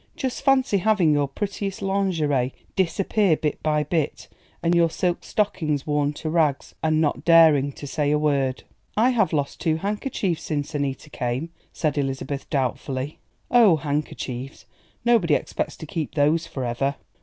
[0.15, 4.27] Just fancy having your prettiest lingerie disappear bit by bit,
[4.63, 8.63] and your silk stockings worn to rags, and not daring to say a word!"
[8.97, 13.19] "I have lost two handkerchiefs since Annita came," said Elizabeth doubtfully.
[13.51, 14.65] "Oh, handkerchiefs,
[15.05, 16.95] nobody expects to keep those forever.